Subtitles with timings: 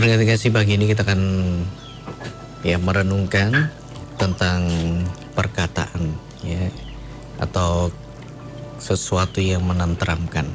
[0.00, 1.20] Pendengar kasih pagi ini kita akan
[2.64, 3.68] ya merenungkan
[4.16, 4.64] tentang
[5.36, 6.72] perkataan ya
[7.36, 7.92] atau
[8.80, 10.48] sesuatu yang menenteramkan.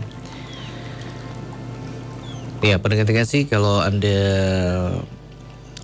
[2.65, 4.17] Ya, pendengar kasih kalau Anda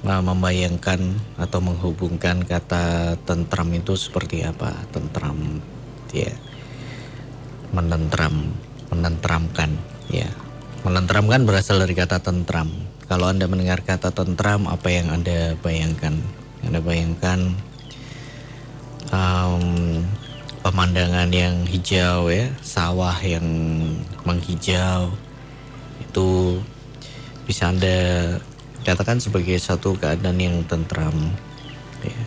[0.10, 4.74] uh, membayangkan atau menghubungkan kata tentram itu seperti apa?
[4.90, 5.62] Tentram
[6.10, 6.34] ya.
[7.78, 8.58] Menentram,
[8.90, 9.78] menenteramkan
[10.10, 10.34] ya.
[10.82, 12.98] Menenteramkan berasal dari kata tentram.
[13.12, 16.16] Kalau Anda mendengar kata tentram, apa yang Anda bayangkan?
[16.64, 17.60] Anda bayangkan
[19.12, 20.00] um,
[20.64, 23.44] pemandangan yang hijau ya, sawah yang
[24.24, 25.12] menghijau
[26.00, 26.60] itu
[27.44, 27.98] bisa anda
[28.88, 31.36] katakan sebagai satu keadaan yang tentram.
[32.08, 32.22] Ya.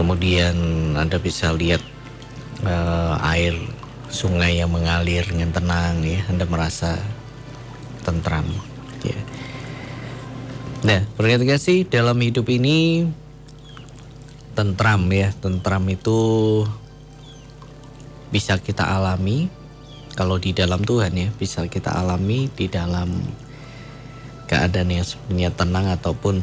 [0.00, 0.56] Kemudian
[0.96, 1.84] anda bisa lihat
[2.64, 3.60] uh, air
[4.08, 6.96] sungai yang mengalir dengan tenang ya, anda merasa
[8.00, 8.48] tentram.
[9.04, 9.20] Ya.
[10.86, 11.02] Nah,
[11.58, 13.08] sih dalam hidup ini
[14.54, 15.34] tentram ya.
[15.34, 16.18] Tentram itu
[18.30, 19.50] bisa kita alami
[20.14, 21.28] kalau di dalam Tuhan ya.
[21.34, 23.18] Bisa kita alami di dalam
[24.46, 26.38] keadaan yang sebenarnya tenang ataupun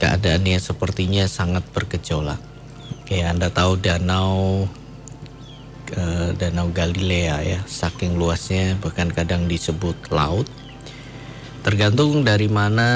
[0.00, 2.40] keadaan yang sepertinya sangat bergejolak.
[3.04, 4.64] Kayak anda tahu danau
[5.84, 7.60] ke danau Galilea ya.
[7.68, 10.48] Saking luasnya bahkan kadang disebut laut
[11.64, 12.88] tergantung dari mana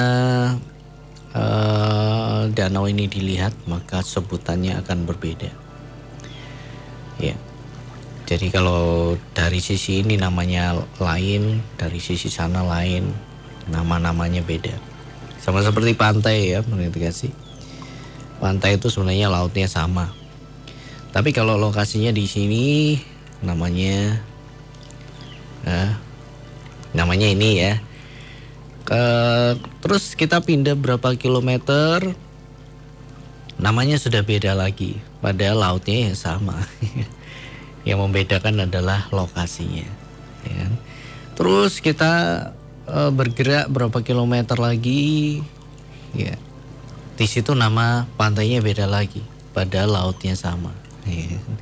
[1.33, 5.49] uh, danau ini dilihat maka sebutannya akan berbeda.
[7.17, 7.33] Ya.
[8.29, 13.09] Jadi kalau dari sisi ini namanya lain, dari sisi sana lain,
[13.73, 14.77] nama-namanya beda.
[15.41, 17.33] Sama seperti pantai ya, kasih.
[18.37, 20.13] Pantai itu sebenarnya lautnya sama.
[21.09, 22.65] Tapi kalau lokasinya di sini
[23.41, 24.21] namanya
[25.65, 25.89] eh,
[26.93, 27.81] namanya ini ya
[28.87, 32.15] Uh, terus kita pindah berapa kilometer,
[33.59, 34.97] namanya sudah beda lagi.
[35.19, 36.55] Padahal lautnya yang sama.
[37.87, 39.87] yang membedakan adalah lokasinya.
[40.47, 40.73] Ya kan?
[41.35, 42.13] Terus kita
[42.87, 45.43] uh, bergerak berapa kilometer lagi,
[46.15, 46.35] ya.
[47.19, 49.19] Di situ nama pantainya beda lagi.
[49.51, 50.71] Padahal lautnya sama.
[51.03, 51.35] Ya.
[51.35, 51.55] Kan?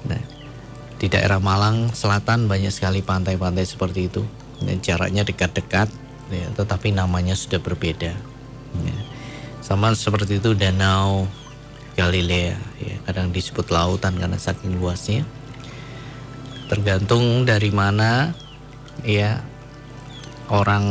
[0.00, 0.22] Nah,
[1.02, 4.22] di daerah Malang Selatan banyak sekali pantai-pantai seperti itu.
[4.60, 5.90] Dan jaraknya dekat-dekat
[6.30, 8.14] ya, tetapi namanya sudah berbeda.
[8.80, 8.96] Ya.
[9.60, 11.26] Sama seperti itu Danau
[11.98, 15.26] Galilea, ya, kadang disebut lautan karena saking luasnya.
[16.70, 18.30] Tergantung dari mana,
[19.02, 19.42] ya
[20.50, 20.86] orang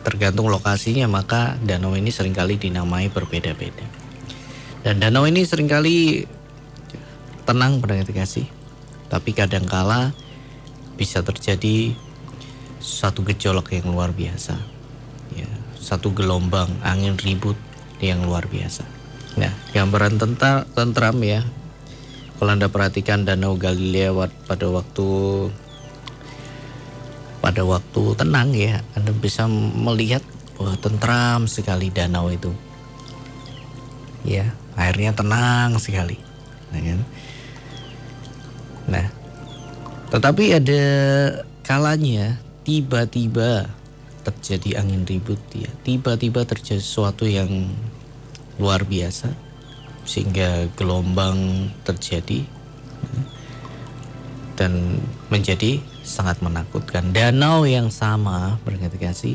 [0.00, 3.84] tergantung lokasinya maka danau ini sering kali dinamai berbeda-beda.
[4.80, 6.24] Dan danau ini sering kali
[7.44, 8.48] tenang pada kasih,
[9.12, 10.14] tapi kadangkala
[10.96, 11.92] bisa terjadi
[12.80, 14.56] satu gejolak yang luar biasa.
[15.36, 15.46] Ya,
[15.76, 17.54] satu gelombang angin ribut
[18.00, 18.82] yang luar biasa.
[19.38, 21.44] Nah, gambaran tentang tentram ya.
[22.40, 24.16] Kalau Anda perhatikan Danau Galilea
[24.48, 25.06] pada waktu
[27.44, 29.44] pada waktu tenang ya, Anda bisa
[29.76, 30.24] melihat
[30.56, 32.52] bahwa tentram sekali danau itu.
[34.24, 36.20] Ya, airnya tenang sekali.
[36.72, 37.00] Nah, kan?
[38.90, 39.06] nah
[40.10, 40.82] tetapi ada
[41.62, 42.34] kalanya
[42.70, 43.66] tiba-tiba
[44.22, 45.66] terjadi angin ribut ya.
[45.82, 47.66] Tiba-tiba terjadi sesuatu yang
[48.62, 49.34] luar biasa
[50.06, 52.46] sehingga gelombang terjadi
[54.54, 55.02] dan
[55.34, 57.10] menjadi sangat menakutkan.
[57.10, 58.62] Danau yang sama
[59.02, 59.34] kasih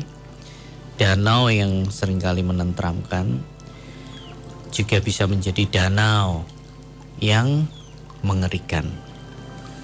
[0.96, 3.44] danau yang sering kali menentramkan
[4.72, 6.48] juga bisa menjadi danau
[7.20, 7.68] yang
[8.24, 8.88] mengerikan.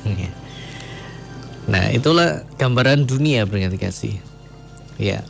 [0.08, 0.32] Ya.
[1.70, 4.16] Nah itulah gambaran dunia berarti kasih.
[4.98, 5.22] Ya,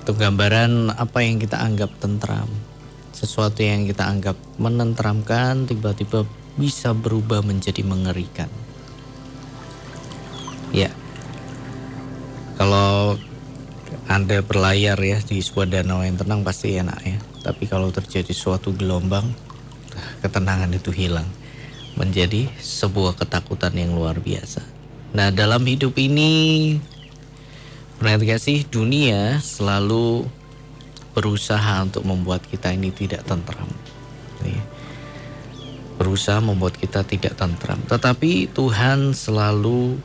[0.00, 2.48] itu gambaran apa yang kita anggap tentram.
[3.12, 6.24] Sesuatu yang kita anggap menenteramkan tiba-tiba
[6.56, 8.48] bisa berubah menjadi mengerikan.
[10.72, 10.88] Ya,
[12.56, 13.20] kalau
[14.08, 17.18] anda berlayar ya di sebuah danau yang tenang pasti enak ya.
[17.44, 19.28] Tapi kalau terjadi suatu gelombang,
[20.24, 21.28] ketenangan itu hilang.
[22.00, 24.77] Menjadi sebuah ketakutan yang luar biasa.
[25.12, 26.76] Nah dalam hidup ini
[27.98, 30.22] Perhatikan sih dunia selalu
[31.18, 33.66] berusaha untuk membuat kita ini tidak tentram.
[35.98, 37.82] Berusaha membuat kita tidak tentram.
[37.90, 39.98] Tetapi Tuhan selalu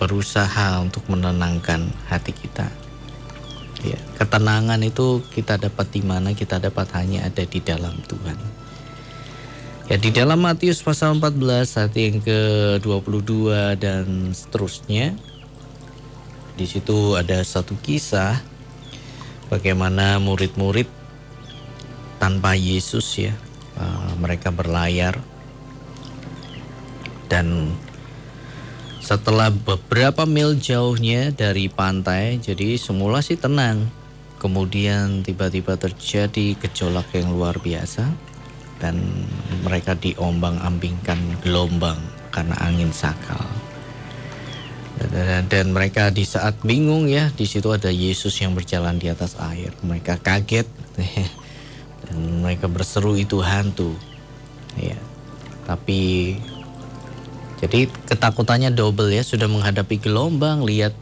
[0.00, 2.72] berusaha untuk menenangkan hati kita.
[3.84, 6.32] Ya, Ketenangan itu kita dapat di mana?
[6.32, 8.63] Kita dapat hanya ada di dalam Tuhan
[9.84, 15.12] Ya di dalam Matius pasal 14 ayat yang ke-22 dan seterusnya
[16.56, 18.40] Di situ ada satu kisah
[19.52, 20.88] bagaimana murid-murid
[22.16, 23.36] tanpa Yesus ya,
[23.76, 25.20] uh, mereka berlayar
[27.28, 27.76] dan
[29.04, 33.84] setelah beberapa mil jauhnya dari pantai, jadi semula sih tenang.
[34.40, 38.33] Kemudian tiba-tiba terjadi gejolak yang luar biasa
[38.84, 39.00] dan
[39.64, 41.96] mereka diombang-ambingkan gelombang
[42.28, 43.40] karena angin sakal.
[45.48, 49.72] Dan, mereka di saat bingung ya, di situ ada Yesus yang berjalan di atas air.
[49.80, 50.68] Mereka kaget
[52.04, 53.96] dan mereka berseru itu hantu.
[54.76, 55.00] Ya.
[55.64, 56.36] Tapi
[57.58, 60.92] jadi ketakutannya double ya, sudah menghadapi gelombang, lihat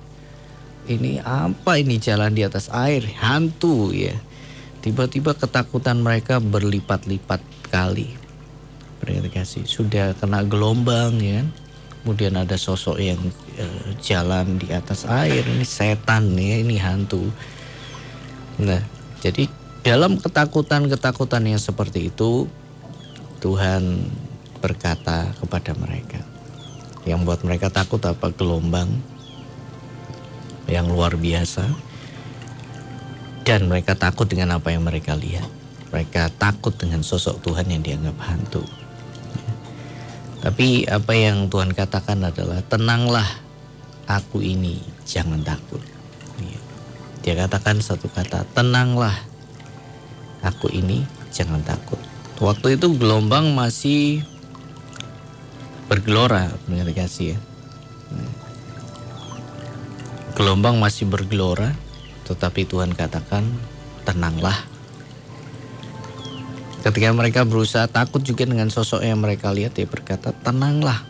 [0.86, 4.14] ini apa ini jalan di atas air, hantu ya.
[4.82, 7.38] Tiba-tiba ketakutan mereka berlipat-lipat
[7.70, 8.10] kali.
[8.98, 11.46] Berarti sudah kena gelombang ya.
[12.02, 13.22] Kemudian ada sosok yang
[13.62, 17.30] uh, jalan di atas air, ini setan ya, ini hantu.
[18.58, 18.82] Nah,
[19.22, 19.46] jadi
[19.86, 22.50] dalam ketakutan-ketakutan yang seperti itu
[23.38, 24.10] Tuhan
[24.58, 26.18] berkata kepada mereka,
[27.06, 28.90] yang buat mereka takut apa gelombang
[30.66, 31.91] yang luar biasa
[33.42, 35.46] dan mereka takut dengan apa yang mereka lihat.
[35.92, 38.64] Mereka takut dengan sosok Tuhan yang dianggap hantu.
[40.42, 43.28] Tapi apa yang Tuhan katakan adalah tenanglah
[44.10, 45.78] aku ini jangan takut.
[47.22, 49.14] Dia katakan satu kata tenanglah
[50.42, 52.00] aku ini jangan takut.
[52.42, 54.26] Waktu itu gelombang masih
[55.86, 57.38] bergelora pendengar kasih ya.
[60.34, 61.76] Gelombang masih bergelora,
[62.26, 63.46] tetapi Tuhan katakan
[64.06, 64.56] tenanglah.
[66.82, 71.06] Ketika mereka berusaha takut juga dengan sosok yang mereka lihat, dia berkata tenanglah,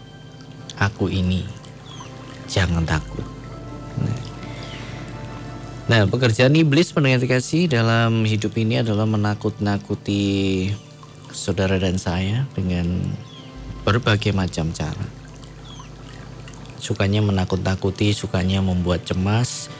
[0.76, 1.48] aku ini,
[2.44, 3.24] jangan takut.
[3.96, 4.20] Nah,
[5.88, 10.68] nah pekerjaan iblis pendengar kasih dalam hidup ini adalah menakut-nakuti
[11.32, 13.00] saudara dan saya dengan
[13.88, 15.08] berbagai macam cara.
[16.76, 19.72] Sukanya menakut-nakuti, sukanya membuat cemas,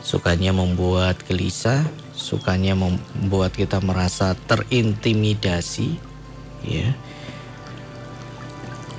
[0.00, 1.84] sukanya membuat gelisah,
[2.16, 5.96] sukanya membuat kita merasa terintimidasi,
[6.64, 6.92] ya.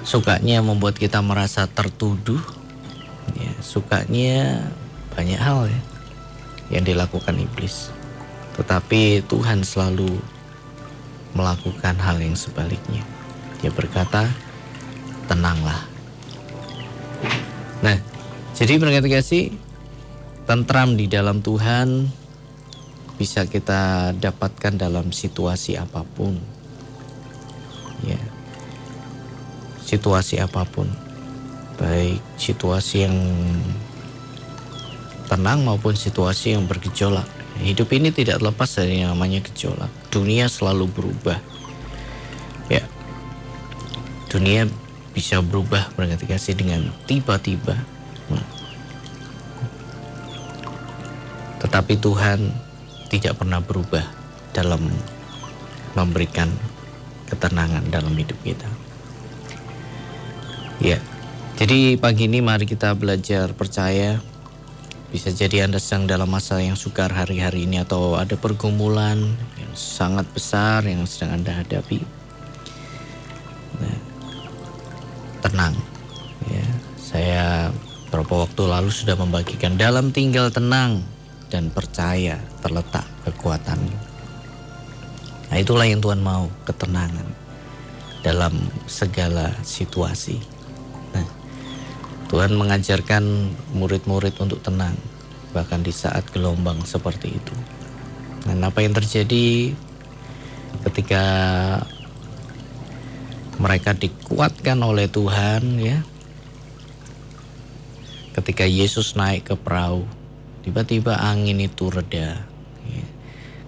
[0.02, 2.42] Sukanya membuat kita merasa tertuduh,
[3.38, 3.54] ya.
[3.62, 4.66] Sukanya
[5.14, 5.82] banyak hal ya
[6.72, 7.92] yang dilakukan iblis.
[8.56, 10.16] Tetapi Tuhan selalu
[11.36, 13.04] melakukan hal yang sebaliknya.
[13.60, 14.28] Dia berkata,
[15.28, 15.88] tenanglah.
[17.84, 17.98] Nah,
[18.56, 19.56] jadi berkata kasih,
[20.52, 22.12] tentram di dalam Tuhan
[23.16, 26.36] bisa kita dapatkan dalam situasi apa pun.
[28.04, 28.20] Ya.
[29.88, 30.92] Situasi apa pun.
[31.80, 33.16] Baik situasi yang
[35.32, 37.32] tenang maupun situasi yang bergejolak.
[37.64, 39.88] Hidup ini tidak lepas dari yang namanya gejolak.
[40.12, 41.40] Dunia selalu berubah.
[42.68, 42.84] Ya,
[44.28, 44.68] dunia
[45.16, 48.01] bisa berubah berganti dengan tiba-tiba.
[51.72, 52.52] Tetapi Tuhan
[53.08, 54.04] tidak pernah berubah
[54.52, 54.92] dalam
[55.96, 56.52] memberikan
[57.32, 58.68] ketenangan dalam hidup kita.
[60.84, 61.00] Ya,
[61.56, 64.20] jadi pagi ini mari kita belajar percaya.
[65.16, 70.28] Bisa jadi Anda sedang dalam masa yang sukar hari-hari ini atau ada pergumulan yang sangat
[70.36, 72.04] besar yang sedang Anda hadapi
[75.42, 75.76] tenang.
[76.52, 76.68] Ya,
[77.00, 77.46] saya
[78.08, 81.04] beberapa waktu lalu sudah membagikan dalam tinggal tenang
[81.52, 83.78] dan percaya terletak kekuatan.
[85.52, 87.28] Nah itulah yang Tuhan mau, ketenangan
[88.24, 88.56] dalam
[88.88, 90.40] segala situasi.
[91.12, 91.28] Nah,
[92.32, 94.96] Tuhan mengajarkan murid-murid untuk tenang,
[95.52, 97.56] bahkan di saat gelombang seperti itu.
[98.48, 99.76] Dan apa yang terjadi
[100.88, 101.26] ketika
[103.60, 106.00] mereka dikuatkan oleh Tuhan ya.
[108.32, 110.08] Ketika Yesus naik ke perahu,
[110.62, 112.46] tiba-tiba angin itu reda.
[112.86, 113.06] Ya.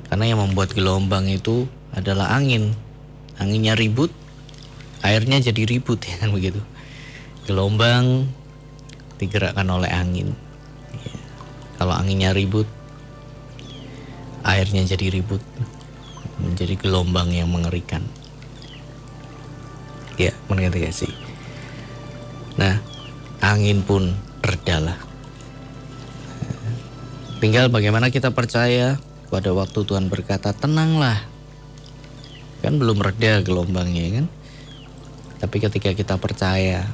[0.09, 2.73] Karena yang membuat gelombang itu adalah angin.
[3.37, 4.13] Anginnya ribut,
[5.01, 6.61] airnya jadi ribut ya kan begitu.
[7.49, 8.29] Gelombang
[9.17, 10.33] digerakkan oleh angin.
[10.93, 11.15] Ya.
[11.81, 12.69] Kalau anginnya ribut,
[14.45, 15.41] airnya jadi ribut,
[16.39, 18.05] menjadi gelombang yang mengerikan.
[20.13, 21.13] Ya, mengerti sih?
[22.53, 22.77] Nah,
[23.41, 24.13] angin pun
[24.45, 25.12] redalah.
[27.43, 28.95] Tinggal bagaimana kita percaya
[29.27, 31.27] pada waktu Tuhan berkata tenanglah.
[32.63, 34.25] Kan belum reda gelombangnya kan?
[35.43, 36.87] Tapi ketika kita percaya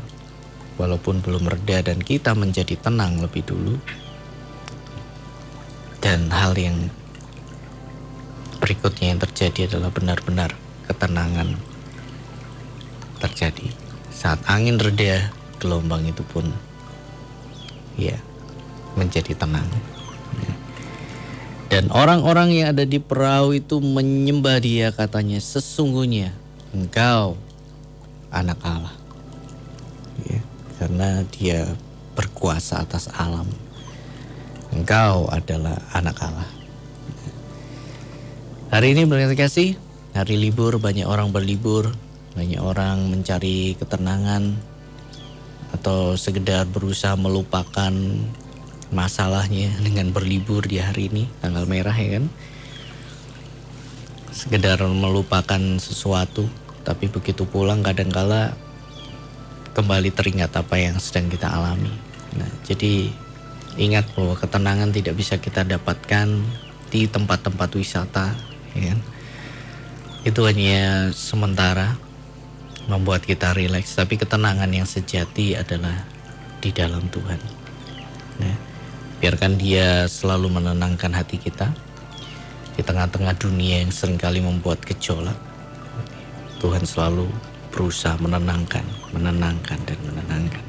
[0.82, 3.78] walaupun belum reda dan kita menjadi tenang lebih dulu,
[6.02, 6.90] dan hal yang
[8.58, 10.58] berikutnya yang terjadi adalah benar-benar
[10.90, 11.62] ketenangan
[13.22, 13.70] terjadi
[14.10, 15.30] saat angin reda
[15.62, 16.50] gelombang itu pun
[18.02, 18.18] ya
[18.98, 19.70] menjadi tenang
[21.70, 26.34] dan orang-orang yang ada di perahu itu menyembah dia katanya sesungguhnya
[26.74, 27.38] engkau
[28.34, 28.96] anak Allah.
[30.26, 30.42] Ya,
[30.82, 31.70] karena dia
[32.18, 33.48] berkuasa atas alam.
[34.74, 36.50] Engkau adalah anak Allah.
[38.70, 39.78] Hari ini berkat kasih,
[40.14, 41.90] hari libur banyak orang berlibur,
[42.38, 44.58] banyak orang mencari ketenangan
[45.74, 47.94] atau sekedar berusaha melupakan
[48.90, 52.26] masalahnya dengan berlibur di hari ini tanggal merah ya kan?
[54.34, 56.50] Sekedar melupakan sesuatu
[56.82, 58.58] tapi begitu pulang kadangkala
[59.78, 61.94] kembali teringat apa yang sedang kita alami.
[62.34, 63.14] Nah jadi
[63.78, 66.28] ingat bahwa ketenangan tidak bisa kita dapatkan
[66.90, 68.34] di tempat-tempat wisata
[68.74, 69.00] ya kan?
[70.26, 71.96] Itu hanya sementara
[72.90, 76.04] membuat kita rileks tapi ketenangan yang sejati adalah
[76.60, 77.40] di dalam Tuhan.
[78.40, 78.56] Nah,
[79.20, 81.76] Biarkan dia selalu menenangkan hati kita
[82.80, 85.36] di tengah-tengah dunia yang sering kali membuat gejolak.
[86.64, 87.28] Tuhan selalu
[87.68, 90.69] berusaha menenangkan, menenangkan dan menenangkan.